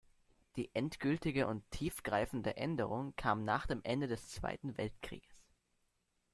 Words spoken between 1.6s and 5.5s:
tiefgreifende Änderung kam nach dem Ende des Zweiten Weltkrieges.